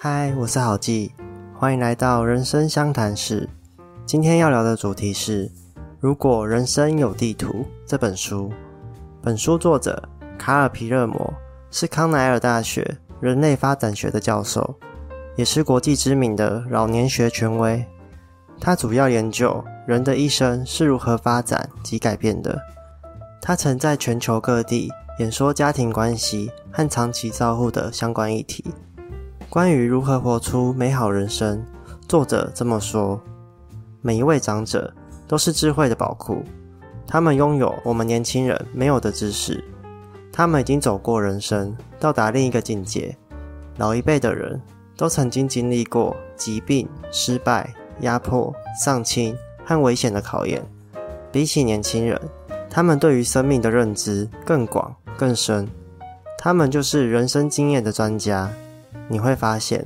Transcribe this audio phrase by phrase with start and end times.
[0.00, 1.10] 嗨，我是郝记，
[1.52, 3.48] 欢迎来到人生相谈室。
[4.06, 5.46] 今天要聊的主题是
[5.98, 7.48] 《如果人生有地图》
[7.84, 8.48] 这本书。
[9.20, 10.00] 本书作者
[10.38, 11.34] 卡尔皮勒摩
[11.72, 14.72] 是康奈尔大学人类发展学的教授，
[15.34, 17.84] 也是国际知名的老年学权威。
[18.60, 22.56] 他主要研究人的一生是如何发展及改变的。
[23.42, 24.88] 他曾在全球各地
[25.18, 28.64] 演说家庭关系和长期照护的相关议题。
[29.50, 31.64] 关于如何活出美好人生，
[32.06, 33.18] 作者这么说：
[34.02, 34.92] 每一位长者
[35.26, 36.42] 都是智慧的宝库，
[37.06, 39.64] 他们拥有我们年轻人没有的知识。
[40.30, 43.16] 他们已经走过人生，到达另一个境界。
[43.78, 44.60] 老一辈的人
[44.98, 49.34] 都曾经经历过疾病、失败、压迫、丧亲
[49.64, 50.62] 和危险的考验。
[51.32, 52.20] 比起年轻人，
[52.68, 55.66] 他们对于生命的认知更广更深。
[56.36, 58.52] 他们就是人生经验的专家。
[59.08, 59.84] 你会发现，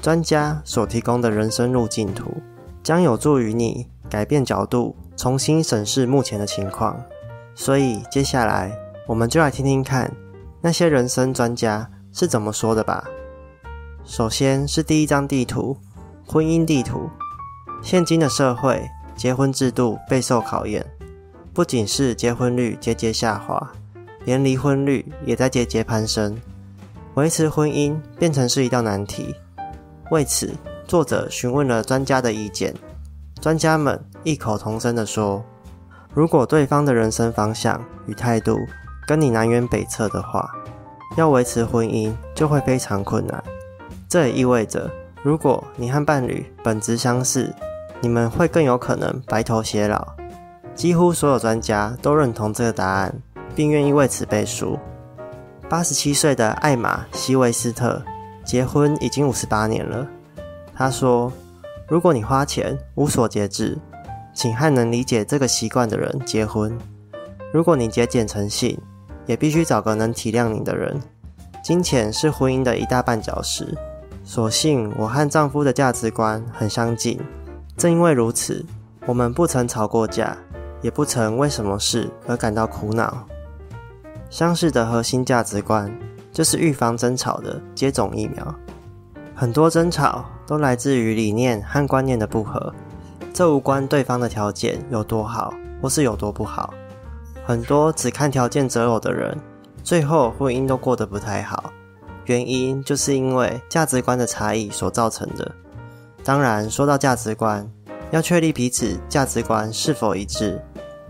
[0.00, 2.42] 专家所提供的人生路径图，
[2.82, 7.00] 将有助于你改变角度，重新审视目前的情况。
[7.54, 8.72] 所以，接下来
[9.06, 10.12] 我们就来听听看
[10.60, 13.04] 那些人生专家是怎么说的吧。
[14.04, 15.76] 首先是第一张地图——
[16.26, 17.08] 婚姻地图。
[17.82, 18.82] 现今的社会，
[19.14, 20.84] 结婚制度备受考验，
[21.52, 23.72] 不仅是结婚率节节下滑，
[24.24, 26.36] 连离婚率也在节节攀升。
[27.14, 29.34] 维持婚姻变成是一道难题。
[30.10, 30.52] 为此，
[30.86, 32.74] 作者询问了专家的意见。
[33.40, 35.44] 专家们异口同声地说
[36.12, 38.58] ：“如果对方的人生方向与态度
[39.06, 40.50] 跟你南辕北辙的话，
[41.16, 43.42] 要维持婚姻就会非常困难。
[44.08, 44.90] 这也意味着，
[45.22, 47.54] 如果你和伴侣本质相似，
[48.00, 50.04] 你们会更有可能白头偕老。”
[50.74, 53.14] 几乎所有专家都认同这个答案，
[53.54, 54.76] 并愿意为此背书。
[55.74, 58.00] 八十七岁的艾玛·希维斯特
[58.44, 60.06] 结婚已经五十八年了。
[60.72, 61.32] 他说
[61.90, 63.76] ：“如果你花钱无所节制，
[64.32, 66.78] 请和能理解这个习惯的人结婚。
[67.52, 68.78] 如果你节俭成性，
[69.26, 70.96] 也必须找个能体谅你的人。
[71.60, 73.76] 金钱是婚姻的一大绊脚石。
[74.22, 77.18] 所幸我和丈夫的价值观很相近，
[77.76, 78.64] 正因为如此，
[79.06, 80.38] 我们不曾吵过架，
[80.82, 83.26] 也不曾为什么事而感到苦恼。”
[84.34, 85.88] 相似的核心价值观
[86.32, 88.54] 就是预防争吵的接种疫苗。
[89.32, 92.74] 很多争吵都来自于理念和观念的不合，
[93.32, 96.74] 这无关对方的条件有多好或是有多不好。
[97.46, 99.38] 很多只看条件择偶的人，
[99.84, 101.72] 最后婚姻都过得不太好，
[102.24, 105.48] 原因就是因为价值观的差异所造成的。
[106.24, 107.70] 当然，说到价值观，
[108.10, 110.60] 要确立彼此价值观是否一致，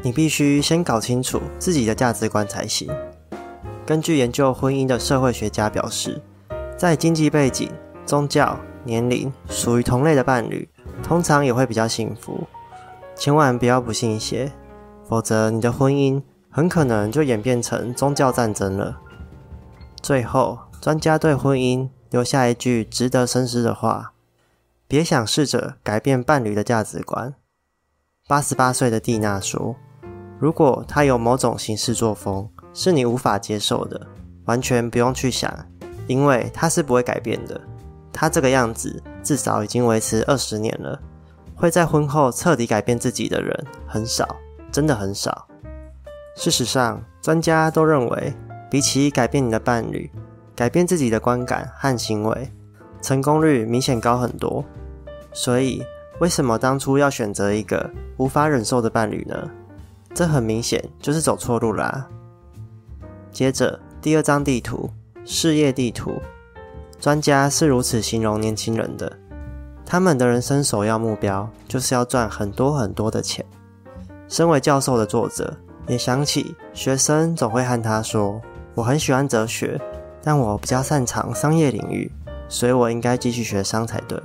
[0.02, 2.86] 你必须先搞清楚自己的价值观才行。
[3.86, 6.22] 根据研究婚姻的社会学家表示，
[6.74, 7.70] 在经济背景、
[8.06, 10.66] 宗教、年龄属于同类的伴侣，
[11.02, 12.46] 通常也会比较幸福。
[13.14, 14.50] 千万不要不信邪，
[15.06, 18.98] 否则你的婚姻很可能就演变成宗教战争了。
[20.00, 24.14] 最后，专家对婚姻留下一句值得深思的话：
[24.88, 27.34] 别想试着改变伴侣的价值观。
[28.26, 29.76] 八十八岁的蒂娜说
[30.40, 33.98] ：“如果他有某种行事作风，”是你无法接受的，
[34.44, 35.50] 完全不用去想，
[36.06, 37.58] 因为他是不会改变的。
[38.12, 41.00] 他这个样子至少已经维持二十年了，
[41.54, 44.36] 会在婚后彻底改变自己的人很少，
[44.70, 45.46] 真的很少。
[46.36, 48.34] 事实上，专家都认为，
[48.68, 50.10] 比起改变你的伴侣，
[50.56, 52.50] 改变自己的观感和行为，
[53.00, 54.64] 成功率明显高很多。
[55.32, 55.82] 所以，
[56.20, 59.48] 为什么当初要选择一个无法忍受的伴侣呢？
[60.12, 62.08] 这很明显就是走错路啦。
[63.34, 64.88] 接着，第二张地图——
[65.26, 66.22] 事业地图。
[67.00, 69.12] 专家是如此形容年轻人的：
[69.84, 73.44] 他们的人生首要目标就是要赚很多很多的钱。
[74.28, 75.52] 身为教授的作者
[75.88, 78.40] 也想起，学生总会和他说
[78.76, 79.80] ：“我很喜欢哲学，
[80.22, 82.08] 但我比较擅长商业领域，
[82.48, 84.16] 所以我应该继续学商才对。”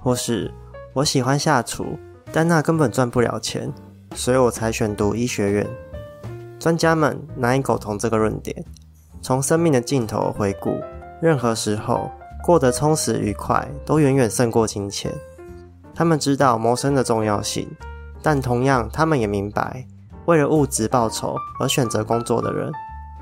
[0.00, 0.50] 或是
[0.94, 1.98] 我喜欢下厨，
[2.32, 3.70] 但那根本赚不了钱，
[4.14, 5.66] 所以我才选读医学院。
[6.62, 8.64] 专家们难以苟同这个论点。
[9.20, 10.78] 从生命的尽头回顾，
[11.20, 12.08] 任何时候
[12.44, 15.12] 过得充实愉快，都远远胜过金钱。
[15.92, 17.68] 他们知道谋生的重要性，
[18.22, 19.84] 但同样，他们也明白，
[20.26, 22.70] 为了物质报酬而选择工作的人，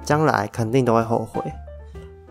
[0.04, 1.42] 将来肯定都会后悔。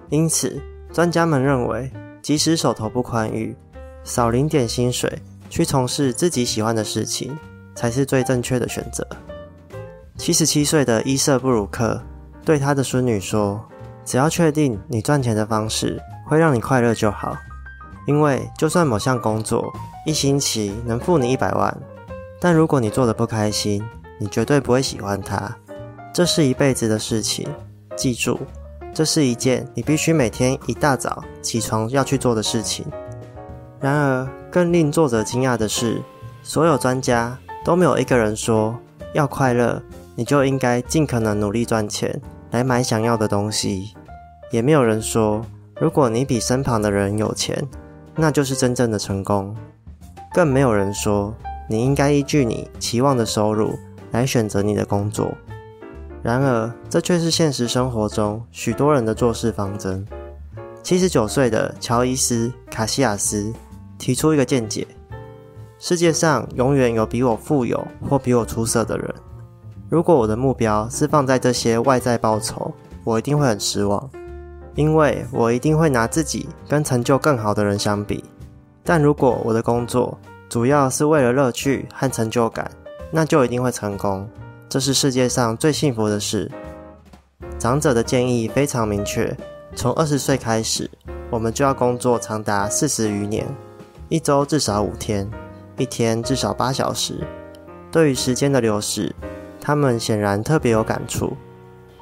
[0.10, 0.62] 因此，
[0.94, 1.92] 专家们认为，
[2.22, 3.56] 即使手头不宽裕，
[4.04, 5.20] 少领点薪水
[5.50, 7.36] 去从事自己喜欢的事情，
[7.74, 9.08] 才是最正确的选择。
[10.19, 12.04] 七十七岁的伊瑟布鲁克
[12.44, 13.66] 对他的孙女说
[14.04, 17.38] ：“只要确定你赚钱的方式会让你快乐就好。
[18.06, 19.71] 因为就算某项工作
[20.06, 21.75] 一星期能付你一百万，
[22.38, 23.81] 但如果你做的不开心，
[24.19, 25.56] 你绝对不会喜欢它。
[26.13, 27.48] 这是一辈子的事情，
[27.95, 28.39] 记住，
[28.94, 32.86] 这是一件你必须每天一大早起床要去做的事情。
[33.80, 36.01] 然而，更令作者惊讶的是，
[36.44, 38.77] 所有专家都没有一个人说
[39.13, 39.81] 要快乐，
[40.19, 42.21] 你就应该尽可能努力赚钱
[42.51, 43.94] 来买想要的东西，
[44.51, 45.42] 也没有人说，
[45.80, 47.66] 如果你比身旁的人有钱，
[48.18, 49.56] 那就是真正的成功。
[50.33, 51.33] 更没有人说，
[51.69, 53.80] 你应该依据你期望的收入
[54.12, 55.31] 来选择你的工作。
[56.21, 60.06] 然而，这却是现实生活中许多人的做事方针。
[60.83, 63.54] 七十九岁的乔伊斯·卡西亚斯。
[63.98, 64.86] 提出一个见解：
[65.77, 69.16] 世界上永远有比我富有或比我出色的人。
[69.90, 72.72] 如果我的目标是放在这些外在报酬，
[73.04, 74.08] 我一定会很失望，
[74.76, 78.24] 因为我一定会拿自己跟成就更好的人相比。
[78.84, 80.16] 但如果我的工作
[80.48, 82.70] 主要是为了乐趣和成就感，
[83.12, 84.30] 那就一定会成功。
[84.70, 86.52] 这是世界上最幸福的事。
[87.58, 89.36] 长者的建议非常明确：
[89.76, 90.88] 从二十岁开始，
[91.32, 93.48] 我们就要工作长达四十余年。
[94.08, 95.28] 一周至少五天，
[95.78, 97.26] 一天至少八小时。
[97.92, 99.16] 对于时间的流逝，
[99.69, 101.38] 他们显然特别有感触。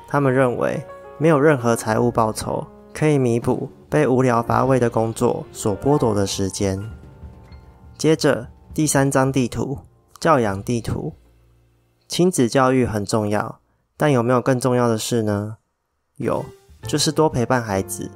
[0.07, 0.81] 他们认为，
[1.17, 6.81] 没有任何财务报酬可以弥补被无聊乏味的工作所剥夺的时间。
[7.97, 9.79] 接着，第三张地图——
[10.17, 11.13] 教养地图。
[12.07, 13.59] 亲子教育很重要，
[13.97, 15.57] 但有没有更重要的事呢？
[16.15, 16.45] 有，
[16.83, 18.09] 就是多陪伴孩子。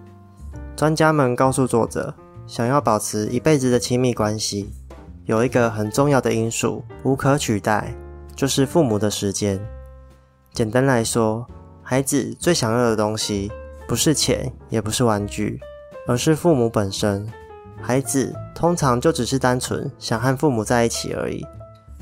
[0.78, 2.14] 专家们告诉作者。
[2.48, 4.72] 想要保持一辈子的亲密关系，
[5.26, 7.94] 有一个很重要的因素，无可取代，
[8.42, 9.64] 就是父母的时间。
[10.52, 11.46] 简单来说，
[11.84, 13.52] 孩子最想要的东西，
[13.88, 15.60] 不是钱，也不是玩具，
[16.08, 17.24] 而是父母本身。
[17.80, 21.46] 孩子通常就只是单纯想和父母在一起而已。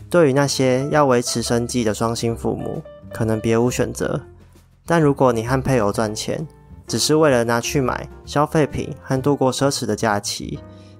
[0.09, 2.81] 对于那些要维持生计的双薪父母，
[3.13, 4.21] 可能别无选择。
[4.85, 6.47] 但如果你和配偶赚钱，
[6.87, 10.57] 只是为了拿去买消费品和度过奢侈的假期，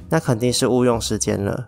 [0.10, 1.66] 那肯定是误用时间了。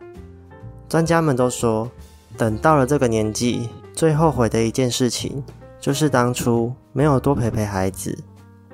[0.89, 1.89] 专家们都说，
[2.37, 5.43] 等到了这个年纪，最后悔的一件事情
[5.79, 8.17] 就是当初没有多陪陪孩子，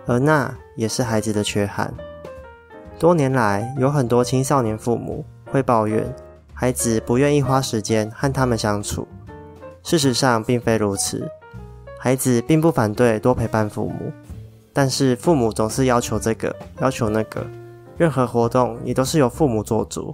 [0.06, 1.94] 而那也是孩子的缺憾。
[3.00, 6.14] 多年来，有很多青少年父母会抱怨
[6.54, 9.08] 孩子不愿意花时间和他们相处。
[9.84, 11.30] 事实上，并非如此，
[12.00, 14.12] 孩子并不反对多陪伴父母。
[14.74, 17.46] 但是父母总是要求这个，要求那个，
[17.98, 20.14] 任何活动也都是由父母做主。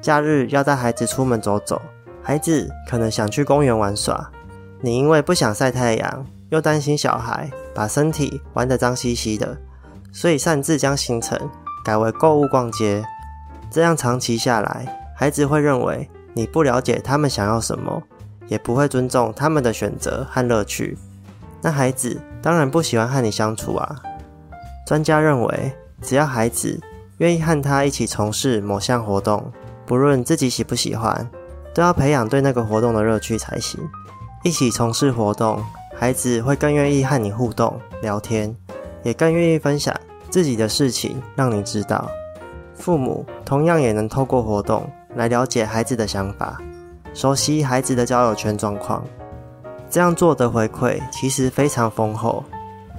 [0.00, 1.80] 假日要带孩子出门走走，
[2.26, 4.30] 孩子可能想去公园玩耍，
[4.80, 9.54] 你因为不想晒太阳，又担心小孩把身体玩得脏兮兮的，
[10.10, 11.38] 所以擅自将行程
[11.84, 13.04] 改为购物逛街。
[13.70, 18.02] 这样长期下来，孩子会认为你不了解他们想要什么，
[18.46, 20.96] 也不会尊重他们的选择和乐趣。
[21.60, 24.00] 那孩子当然不喜欢和你相处啊。
[24.86, 26.80] 专家认为，只要孩子
[27.18, 29.52] 愿意和他一起从事某项活动，
[29.84, 31.28] 不论自己喜不喜欢，
[31.74, 33.80] 都要培养对那个活动的乐趣才行。
[34.44, 35.62] 一起从事活动，
[35.96, 38.54] 孩子会更愿意和你互动聊天，
[39.02, 39.94] 也更愿意分享
[40.30, 42.08] 自己的事情让你知道。
[42.74, 46.60] 父母同样也能透过活动来了解孩子的想法，
[47.14, 49.04] 熟悉孩子的交友圈状况。
[49.88, 52.42] 这样做的回馈其实非常丰厚，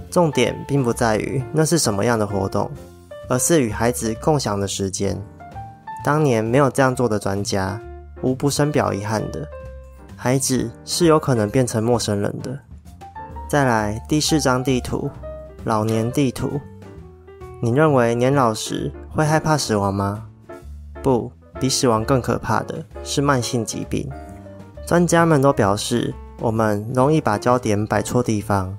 [0.10, 2.72] 重点并不在于那是什么样的活动，
[3.28, 5.22] 而是与孩子共享的时间。
[6.06, 7.80] 当年没有这样做的专家，
[8.22, 9.48] 无不深表遗憾的。
[10.16, 12.58] 孩子是有可能变成陌生人的。
[13.50, 15.10] 再来第四张地图，
[15.64, 16.60] 老年地图。
[17.62, 20.26] 你认为年老时会害怕死亡吗？
[21.04, 24.10] 不，比死亡更可怕的是慢性疾病。
[24.88, 26.14] 专家们都表示。
[26.42, 28.78] 我们容易把焦点摆错地方，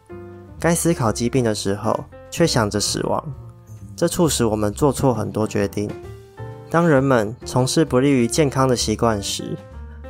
[0.61, 3.25] 该思考疾病的时候，却想着死亡，
[3.97, 5.91] 这促使我们做错很多决定。
[6.69, 9.57] 当人们从事不利于健康的习惯时，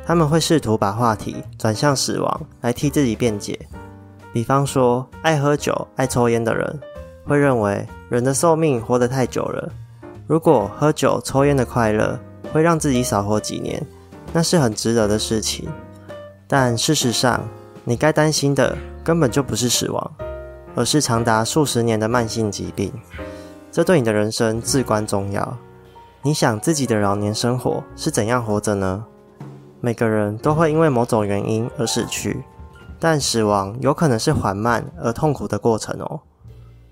[0.05, 3.59] 他们会试图把话题转向死亡来替自己辩解。
[4.33, 6.79] 比方说，爱喝酒、爱抽烟的人
[7.25, 9.71] 会认为人的寿命活得太久了，
[10.27, 12.19] 如果喝酒、抽烟的快乐
[12.51, 13.85] 会让自己少活几年，
[14.33, 15.69] 那是很值得的事情。
[16.47, 17.47] 但事实上，
[17.83, 20.11] 你该担心的根本就不是死亡，
[20.75, 22.91] 而是长达数十年的慢性疾病。
[23.71, 25.57] 这对你的人生至关重要。
[26.27, 29.05] 你想自己的老年生活是怎样活着呢？
[29.79, 32.43] 每个人都会因为某种原因而死去，
[32.99, 36.19] 但死亡有可能是缓慢而痛苦的过程哦。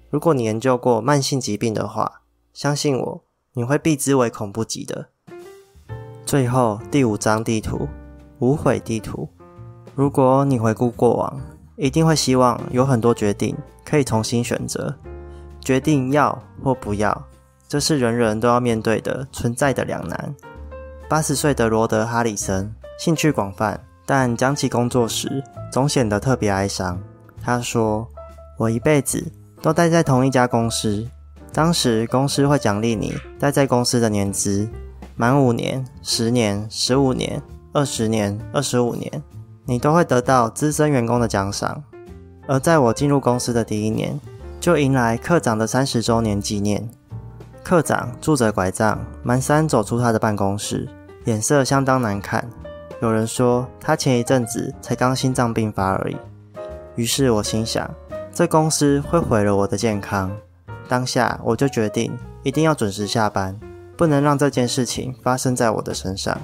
[0.09, 2.21] 如果你研究过慢性疾病的话，
[2.53, 3.23] 相信我，
[3.55, 5.07] 你会避之唯恐不及的。
[6.25, 7.89] 最后第五张地图，
[8.39, 9.27] 无悔地图。
[9.95, 11.41] 如果你回顾过往，
[11.75, 14.95] 一定会希望有很多决定可以重新选择，
[15.59, 17.21] 决定要或不要，
[17.75, 20.33] 这是人人都要面对的存在的两难。
[21.09, 26.97] 八十岁的罗德·哈里森，兴趣广泛，但讲起工作时，总显得特别哀伤。
[27.43, 28.07] 他说
[28.57, 29.29] ：“我一辈子
[29.61, 31.05] 都待在同一家公司，
[31.51, 34.69] 当时公司会奖励你待在公司的年资，
[35.17, 37.41] 满五年、十年、十五年、
[37.73, 39.21] 二十年、二十五年，
[39.65, 41.83] 你都会得到资深员工的奖赏。
[42.47, 44.17] 而在我进入公司的第一年，
[44.61, 46.89] 就迎来科长的三十周年纪念。
[47.65, 50.87] 科长拄着拐杖，蹒跚走出他的办公室，
[51.23, 52.47] 脸色相当难看。
[53.01, 56.15] 有人说他前一阵子才刚心脏病发而已。”
[56.93, 57.89] 于是我心想，
[58.31, 60.31] 这公司会毁了我的健康。
[60.87, 63.59] 当下我就决定，一定要准时下班，
[63.97, 66.37] 不能让这件事情发生在我的身上。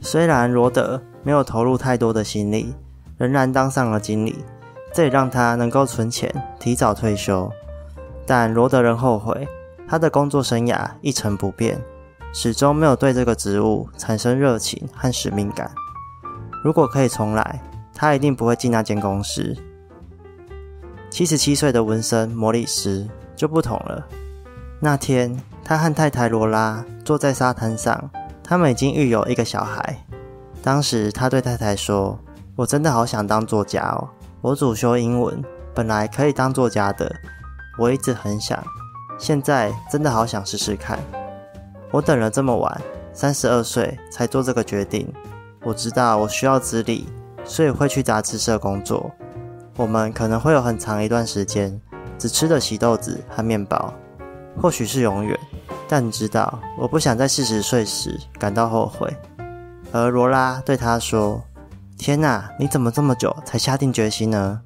[0.00, 2.74] 虽然罗德没有投入太多的心力，
[3.16, 4.44] 仍然当上了经理，
[4.92, 7.48] 这也让他能够存钱提早退休。
[8.26, 9.46] 但罗德仍后悔，
[9.88, 11.80] 他的工作生涯一成不变，
[12.32, 15.70] 始终没有对这个职务产生热情和使命感。
[16.64, 17.62] 如果可以重来，
[17.94, 19.56] 他一定不会进那间公司。
[21.08, 24.06] 七十七岁的文森·摩里斯就不同了。
[24.80, 28.10] 那天，他和太太罗拉坐在沙滩上，
[28.42, 30.04] 他们已经育有一个小孩。
[30.62, 32.18] 当时，他对太太说
[32.56, 34.08] ：“我真的好想当作家哦！
[34.42, 37.10] 我主修英文，本来可以当作家的。
[37.78, 38.62] 我一直很想，
[39.18, 40.98] 现在真的好想试试看。
[41.90, 42.80] 我等了这么晚，
[43.12, 45.12] 三十二岁才做这个决定。
[45.62, 47.06] 我知道我需要资历。”
[47.48, 49.08] 所以会去杂志社工作。
[49.76, 51.80] 我们可能会有很长一段时间
[52.18, 53.94] 只吃的洗豆子和面包，
[54.60, 55.38] 或许是永远。
[55.86, 59.16] 但你知道，我不想在四十岁时感到后悔。
[59.92, 61.40] 而罗拉对他说
[61.96, 64.60] ：“天哪，你怎么这么久才下定决心呢？”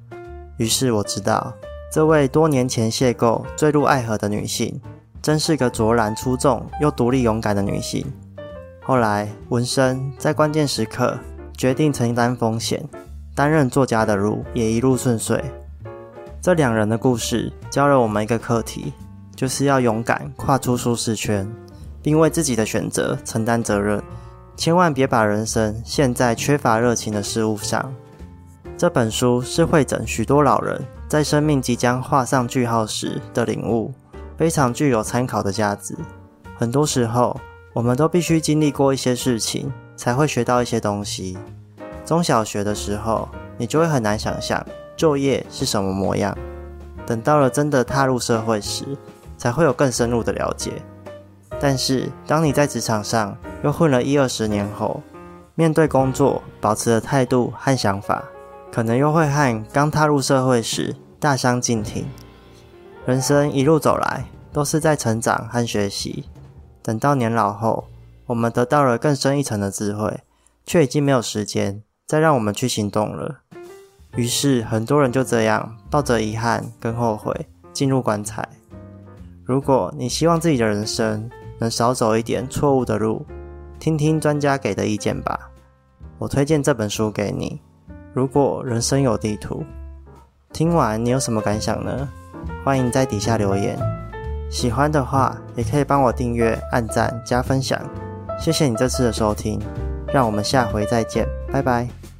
[0.57, 1.53] 于是我知道，
[1.91, 4.79] 这位多年前邂逅、坠入爱河的女性，
[5.21, 8.05] 真是个卓然出众又独立勇敢的女性。
[8.81, 11.19] 后来，文生在关键时刻。
[11.57, 12.83] 决定承担风险，
[13.35, 15.39] 担任作家的路也一路顺遂。
[16.41, 18.93] 这两人的故事教了我们一个课题，
[19.35, 21.47] 就是要勇敢跨出舒适圈，
[22.01, 24.01] 并为自己的选择承担责任。
[24.57, 27.93] 千万别把人生陷在缺乏热情的事物上。
[28.75, 30.81] 这本书是会诊许多老人
[31.11, 33.91] 在生命即将画上句号时的领悟，
[34.37, 35.93] 非常具有参考的价值。
[36.55, 37.37] 很多时候，
[37.73, 39.69] 我们都必须经历过一些事情。
[39.97, 41.37] 才会学到一些东西。
[42.03, 44.65] 中小学的时候，你就会很难想象
[44.95, 46.35] 就业是什么模样。
[47.05, 48.83] 等到了真的踏入社会时，
[49.37, 50.81] 才会有更深入的了解。
[51.59, 55.03] 但是，当你在职场上又混了一二十年后，
[55.53, 58.23] 面对工作保持的态度和想法，
[58.71, 62.05] 可能又会和刚踏入社会时大相径庭。
[63.05, 66.25] 人生一路走来，都是在成长和学习。
[66.81, 67.85] 等到年老后，
[68.27, 70.21] 我们得到了更深一层的智慧，
[70.65, 73.39] 却已经没有时间再让我们去行动了。
[74.15, 78.47] 于是，很多人就这样抱着遗憾跟后悔进入棺材。
[79.43, 83.25] 如果你希望自己的人生能少走一点错误的路，
[83.79, 85.51] 听听专家给的意见吧。
[86.19, 87.59] 我推荐这本书给你。
[88.13, 89.63] 如果人生有地图，
[90.51, 92.07] 听完你有什么感想呢？
[92.63, 93.77] 欢迎在底下留言。
[94.49, 97.81] 喜欢的话，也可以帮我订阅、按赞、加分享。
[98.37, 99.59] 谢谢你这次的收听，
[100.13, 102.10] 让我们下回再见，拜拜。